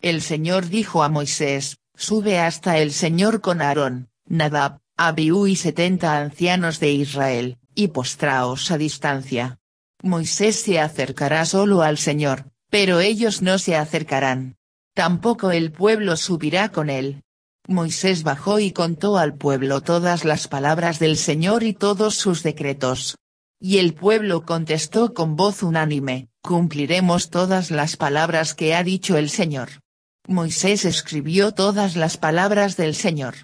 El 0.00 0.22
Señor 0.22 0.68
dijo 0.68 1.02
a 1.02 1.08
Moisés, 1.08 1.78
sube 1.94 2.38
hasta 2.38 2.78
el 2.78 2.92
Señor 2.92 3.40
con 3.40 3.62
Aarón, 3.62 4.08
Nadab, 4.26 4.78
Abiú 4.96 5.46
y 5.46 5.56
setenta 5.56 6.18
ancianos 6.18 6.80
de 6.80 6.92
Israel, 6.92 7.58
y 7.74 7.88
postraos 7.88 8.70
a 8.70 8.78
distancia. 8.78 9.58
Moisés 10.02 10.56
se 10.56 10.80
acercará 10.80 11.44
solo 11.46 11.82
al 11.82 11.98
Señor, 11.98 12.50
pero 12.70 13.00
ellos 13.00 13.42
no 13.42 13.58
se 13.58 13.76
acercarán. 13.76 14.56
Tampoco 14.94 15.50
el 15.50 15.72
pueblo 15.72 16.16
subirá 16.16 16.70
con 16.70 16.88
él, 16.88 17.22
Moisés 17.68 18.22
bajó 18.22 18.60
y 18.60 18.70
contó 18.70 19.18
al 19.18 19.34
pueblo 19.34 19.80
todas 19.80 20.24
las 20.24 20.46
palabras 20.46 21.00
del 21.00 21.16
Señor 21.16 21.64
y 21.64 21.74
todos 21.74 22.14
sus 22.14 22.44
decretos. 22.44 23.16
Y 23.60 23.78
el 23.78 23.94
pueblo 23.94 24.44
contestó 24.44 25.14
con 25.14 25.34
voz 25.34 25.64
unánime, 25.64 26.28
cumpliremos 26.42 27.30
todas 27.30 27.72
las 27.72 27.96
palabras 27.96 28.54
que 28.54 28.74
ha 28.74 28.84
dicho 28.84 29.16
el 29.16 29.30
Señor. 29.30 29.80
Moisés 30.28 30.84
escribió 30.84 31.52
todas 31.52 31.96
las 31.96 32.16
palabras 32.16 32.76
del 32.76 32.94
Señor. 32.94 33.34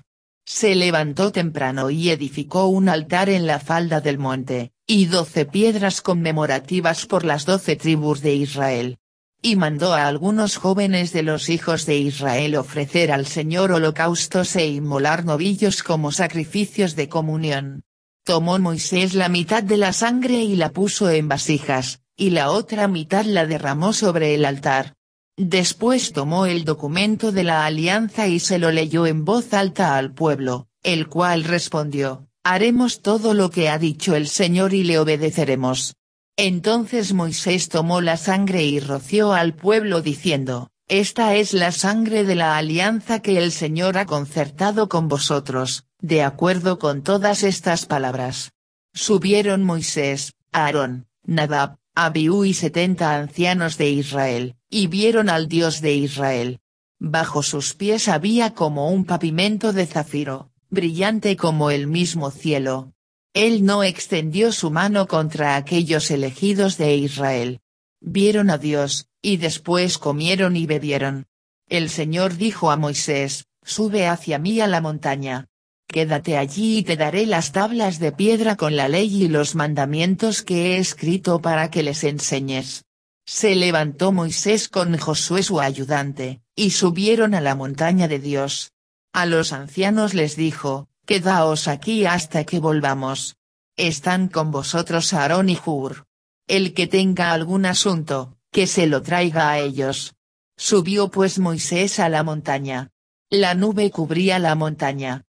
Se 0.44 0.74
levantó 0.74 1.32
temprano 1.32 1.90
y 1.90 2.10
edificó 2.10 2.66
un 2.66 2.88
altar 2.88 3.28
en 3.28 3.46
la 3.46 3.60
falda 3.60 4.00
del 4.00 4.18
monte, 4.18 4.72
y 4.86 5.06
doce 5.06 5.44
piedras 5.46 6.00
conmemorativas 6.00 7.06
por 7.06 7.24
las 7.24 7.44
doce 7.44 7.76
tribus 7.76 8.20
de 8.20 8.34
Israel 8.34 8.98
y 9.44 9.56
mandó 9.56 9.92
a 9.92 10.06
algunos 10.06 10.56
jóvenes 10.56 11.12
de 11.12 11.24
los 11.24 11.48
hijos 11.48 11.84
de 11.84 11.98
Israel 11.98 12.54
ofrecer 12.54 13.10
al 13.10 13.26
Señor 13.26 13.72
holocaustos 13.72 14.54
e 14.54 14.68
inmolar 14.68 15.24
novillos 15.24 15.82
como 15.82 16.12
sacrificios 16.12 16.94
de 16.94 17.08
comunión. 17.08 17.82
Tomó 18.24 18.56
Moisés 18.60 19.14
la 19.14 19.28
mitad 19.28 19.64
de 19.64 19.78
la 19.78 19.92
sangre 19.92 20.44
y 20.44 20.54
la 20.54 20.70
puso 20.70 21.10
en 21.10 21.26
vasijas, 21.26 22.02
y 22.16 22.30
la 22.30 22.52
otra 22.52 22.86
mitad 22.86 23.24
la 23.24 23.44
derramó 23.44 23.92
sobre 23.92 24.36
el 24.36 24.44
altar. 24.44 24.94
Después 25.36 26.12
tomó 26.12 26.44
el 26.44 26.64
documento 26.64 27.32
de 27.32 27.44
la 27.44 27.64
alianza 27.64 28.28
y 28.28 28.38
se 28.38 28.58
lo 28.58 28.70
leyó 28.70 29.06
en 29.06 29.24
voz 29.24 29.54
alta 29.54 29.96
al 29.96 30.12
pueblo, 30.12 30.68
el 30.82 31.08
cual 31.08 31.44
respondió, 31.44 32.28
Haremos 32.44 33.02
todo 33.02 33.34
lo 33.34 33.50
que 33.50 33.68
ha 33.68 33.78
dicho 33.78 34.14
el 34.14 34.26
Señor 34.28 34.74
y 34.74 34.82
le 34.82 34.98
obedeceremos. 34.98 35.94
Entonces 36.36 37.12
Moisés 37.12 37.68
tomó 37.68 38.00
la 38.00 38.16
sangre 38.16 38.64
y 38.64 38.80
roció 38.80 39.32
al 39.32 39.54
pueblo 39.54 40.02
diciendo, 40.02 40.70
Esta 40.88 41.34
es 41.36 41.54
la 41.54 41.72
sangre 41.72 42.24
de 42.24 42.34
la 42.34 42.56
alianza 42.56 43.20
que 43.20 43.38
el 43.38 43.52
Señor 43.52 43.96
ha 43.96 44.06
concertado 44.06 44.88
con 44.88 45.08
vosotros, 45.08 45.84
de 46.00 46.22
acuerdo 46.22 46.78
con 46.78 47.02
todas 47.02 47.42
estas 47.42 47.86
palabras. 47.86 48.52
Subieron 48.92 49.62
Moisés, 49.62 50.34
Aarón, 50.50 51.06
Nadab, 51.24 51.76
Abiú 51.94 52.44
y 52.44 52.54
setenta 52.54 53.14
ancianos 53.16 53.78
de 53.78 53.90
Israel, 53.90 54.56
y 54.70 54.86
vieron 54.86 55.28
al 55.28 55.48
Dios 55.48 55.80
de 55.80 55.94
Israel. 55.94 56.60
Bajo 56.98 57.42
sus 57.42 57.74
pies 57.74 58.08
había 58.08 58.54
como 58.54 58.90
un 58.90 59.04
pavimento 59.04 59.72
de 59.72 59.86
zafiro, 59.86 60.50
brillante 60.70 61.36
como 61.36 61.70
el 61.70 61.86
mismo 61.86 62.30
cielo, 62.30 62.92
él 63.34 63.64
no 63.64 63.82
extendió 63.82 64.52
su 64.52 64.70
mano 64.70 65.08
contra 65.08 65.56
aquellos 65.56 66.10
elegidos 66.10 66.76
de 66.76 66.96
Israel. 66.96 67.60
Vieron 68.00 68.50
a 68.50 68.58
Dios, 68.58 69.08
y 69.22 69.38
después 69.38 69.96
comieron 69.96 70.54
y 70.54 70.66
bebieron. 70.66 71.26
El 71.66 71.88
Señor 71.88 72.36
dijo 72.36 72.70
a 72.70 72.76
Moisés, 72.76 73.46
Sube 73.64 74.06
hacia 74.06 74.38
mí 74.38 74.60
a 74.60 74.66
la 74.66 74.82
montaña. 74.82 75.48
Quédate 75.92 76.38
allí 76.38 76.78
y 76.78 76.82
te 76.82 76.96
daré 76.96 77.26
las 77.26 77.52
tablas 77.52 77.98
de 77.98 78.12
piedra 78.12 78.56
con 78.56 78.74
la 78.74 78.88
ley 78.88 79.24
y 79.24 79.28
los 79.28 79.54
mandamientos 79.54 80.42
que 80.42 80.74
he 80.74 80.78
escrito 80.78 81.40
para 81.40 81.70
que 81.70 81.82
les 81.82 82.02
enseñes. 82.02 82.86
Se 83.26 83.54
levantó 83.54 84.10
Moisés 84.10 84.68
con 84.68 84.96
Josué 84.96 85.42
su 85.42 85.60
ayudante, 85.60 86.40
y 86.56 86.70
subieron 86.70 87.34
a 87.34 87.40
la 87.42 87.54
montaña 87.54 88.08
de 88.08 88.18
Dios. 88.18 88.72
A 89.12 89.26
los 89.26 89.52
ancianos 89.52 90.14
les 90.14 90.34
dijo, 90.34 90.88
Quedaos 91.06 91.68
aquí 91.68 92.06
hasta 92.06 92.44
que 92.44 92.58
volvamos. 92.58 93.36
Están 93.76 94.28
con 94.28 94.50
vosotros 94.50 95.12
Aarón 95.12 95.50
y 95.50 95.58
Hur. 95.64 96.06
El 96.48 96.72
que 96.72 96.86
tenga 96.86 97.32
algún 97.32 97.66
asunto, 97.66 98.38
que 98.50 98.66
se 98.66 98.86
lo 98.86 99.02
traiga 99.02 99.50
a 99.50 99.58
ellos. 99.58 100.14
Subió 100.56 101.10
pues 101.10 101.38
Moisés 101.38 101.98
a 101.98 102.08
la 102.08 102.22
montaña. 102.22 102.90
La 103.28 103.54
nube 103.54 103.90
cubría 103.90 104.38
la 104.38 104.54
montaña. 104.54 105.24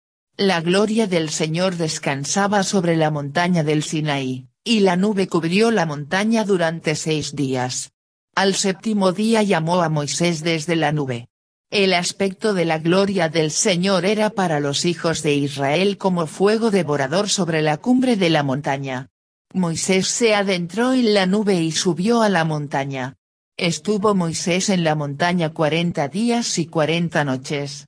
La 0.42 0.62
gloria 0.62 1.06
del 1.06 1.32
Señor 1.32 1.76
descansaba 1.76 2.64
sobre 2.64 2.96
la 2.96 3.12
montaña 3.12 3.66
del 3.66 3.84
Sinaí, 3.84 4.48
y 4.64 4.80
la 4.80 4.96
nube 4.96 5.28
cubrió 5.28 5.70
la 5.70 5.86
montaña 5.86 6.46
durante 6.46 6.96
seis 6.96 7.36
días. 7.36 7.92
Al 8.36 8.56
séptimo 8.56 9.12
día 9.12 9.44
llamó 9.44 9.82
a 9.82 9.90
Moisés 9.90 10.42
desde 10.42 10.78
la 10.78 10.94
nube. 10.94 11.28
El 11.70 11.94
aspecto 11.94 12.54
de 12.54 12.64
la 12.64 12.80
gloria 12.80 13.28
del 13.28 13.52
Señor 13.52 14.06
era 14.06 14.30
para 14.30 14.62
los 14.62 14.86
hijos 14.86 15.24
de 15.24 15.36
Israel 15.36 15.98
como 15.98 16.26
fuego 16.26 16.72
devorador 16.72 17.28
sobre 17.28 17.62
la 17.62 17.76
cumbre 17.76 18.16
de 18.16 18.30
la 18.30 18.42
montaña. 18.42 19.10
Moisés 19.54 20.08
se 20.08 20.36
adentró 20.36 20.94
en 20.94 21.16
la 21.16 21.26
nube 21.26 21.62
y 21.62 21.74
subió 21.74 22.22
a 22.22 22.30
la 22.30 22.46
montaña. 22.46 23.18
Estuvo 23.58 24.16
Moisés 24.16 24.70
en 24.70 24.86
la 24.86 24.96
montaña 24.96 25.50
cuarenta 25.50 26.08
días 26.08 26.58
y 26.60 26.68
cuarenta 26.68 27.26
noches. 27.26 27.88